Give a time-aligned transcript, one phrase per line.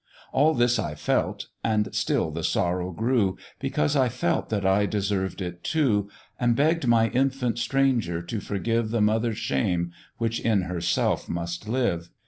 [0.33, 5.43] All this I felt, and still the sorrow grew, Because I felt that I deserved
[5.43, 11.29] it too, And begg'd my infant stranger to forgive The mother's shame, which in herself
[11.29, 12.09] must live.